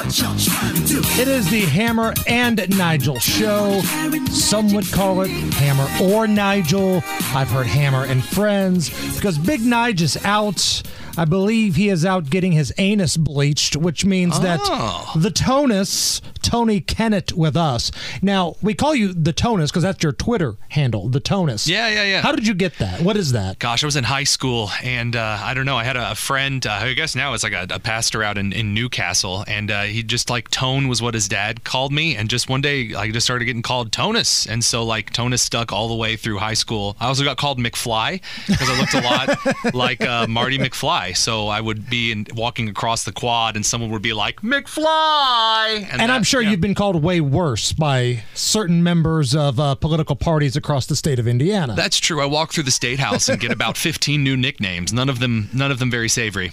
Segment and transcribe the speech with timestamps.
[0.00, 3.80] It is the Hammer and Nigel show.
[4.30, 7.02] Some would call it Hammer or Nigel.
[7.34, 10.82] I've heard Hammer and Friends because Big Nige is out.
[11.16, 14.60] I believe he is out getting his anus bleached, which means that
[15.16, 17.90] the Tonus, Tony Kinnett, with us.
[18.22, 21.66] Now, we call you the Tonus because that's your Twitter handle, the Tonus.
[21.66, 22.20] Yeah, yeah, yeah.
[22.20, 23.00] How did you get that?
[23.00, 23.58] What is that?
[23.58, 25.76] Gosh, I was in high school, and uh, I don't know.
[25.76, 26.64] I had a, a friend.
[26.64, 29.82] Uh, I guess now it's like a, a pastor out in, in Newcastle, and uh,
[29.88, 33.10] he just like Tone was what his dad called me, and just one day I
[33.10, 36.54] just started getting called Tonus, and so like Tonus stuck all the way through high
[36.54, 36.96] school.
[37.00, 41.16] I also got called McFly because I looked a lot like uh, Marty McFly.
[41.16, 45.86] So I would be in, walking across the quad, and someone would be like McFly,
[45.90, 46.50] And, that- I'm sure yeah.
[46.50, 51.18] you've been called way worse by certain members of uh, political parties across the state
[51.18, 51.74] of Indiana.
[51.74, 52.20] That's true.
[52.20, 54.92] I walk through the state house and get about 15 new nicknames.
[54.92, 56.52] None of them, none of them very savory.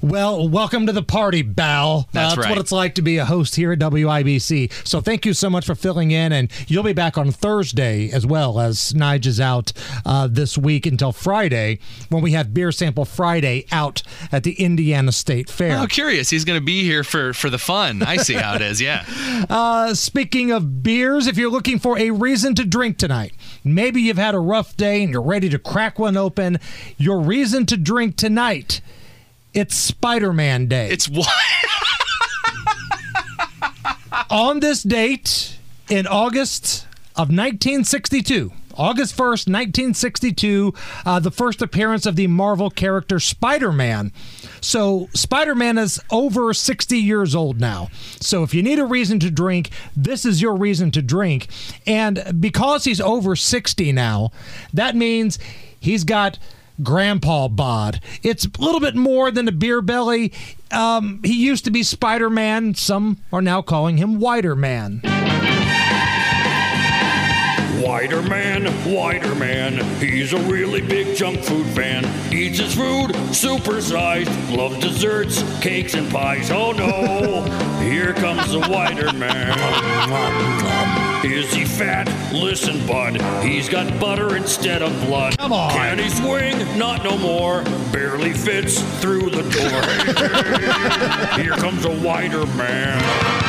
[0.00, 2.08] Well, welcome to the party, Bal.
[2.12, 2.48] That's what right.
[2.62, 4.86] It's like to be a host here at WIBC.
[4.86, 8.24] So thank you so much for filling in, and you'll be back on Thursday as
[8.24, 9.72] well as Nige is out
[10.06, 15.10] uh, this week until Friday when we have Beer Sample Friday out at the Indiana
[15.10, 15.76] State Fair.
[15.76, 16.30] Oh, curious.
[16.30, 18.04] He's going to be here for for the fun.
[18.04, 18.80] I see how it is.
[18.80, 19.04] Yeah.
[19.48, 23.32] Uh, speaking of beers, if you're looking for a reason to drink tonight,
[23.64, 26.58] maybe you've had a rough day and you're ready to crack one open,
[26.96, 28.80] your reason to drink tonight,
[29.52, 30.88] it's Spider-Man Day.
[30.90, 31.28] It's what?
[34.32, 35.58] on this date
[35.90, 38.50] in August of 1962.
[38.74, 40.72] August 1st, 1962,
[41.04, 44.10] uh, the first appearance of the Marvel character Spider Man.
[44.62, 47.90] So, Spider Man is over 60 years old now.
[48.18, 51.48] So, if you need a reason to drink, this is your reason to drink.
[51.86, 54.30] And because he's over 60 now,
[54.72, 55.38] that means
[55.78, 56.38] he's got
[56.82, 58.00] grandpa bod.
[58.22, 60.32] It's a little bit more than a beer belly.
[60.70, 62.74] Um, he used to be Spider Man.
[62.74, 65.00] Some are now calling him Wider Man.
[67.92, 72.06] Wider man, wider man, he's a really big junk food fan.
[72.32, 76.50] Eats his food supersized, loves desserts, cakes, and pies.
[76.50, 77.42] Oh no,
[77.82, 79.52] here comes the wider man.
[81.22, 82.08] Is he fat?
[82.32, 85.36] Listen, bud, he's got butter instead of blood.
[85.36, 85.72] Come on.
[85.72, 86.78] Can he swing?
[86.78, 87.62] Not no more.
[87.92, 89.82] Barely fits through the door.
[91.44, 93.41] here comes a wider man.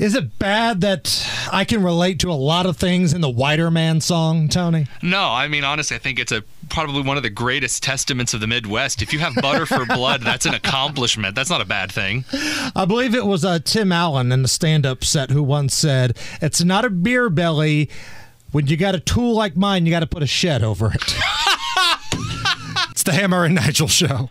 [0.00, 3.70] Is it bad that I can relate to a lot of things in the Wider
[3.70, 4.86] Man song, Tony?
[5.02, 8.40] No, I mean honestly, I think it's a probably one of the greatest testaments of
[8.40, 9.02] the Midwest.
[9.02, 11.34] If you have butter for blood, that's an accomplishment.
[11.34, 12.24] That's not a bad thing.
[12.74, 16.16] I believe it was uh, Tim Allen in the stand up set who once said,
[16.40, 17.90] It's not a beer belly.
[18.52, 21.02] When you got a tool like mine, you got to put a shed over it.
[22.90, 24.30] it's the Hammer and Nigel show.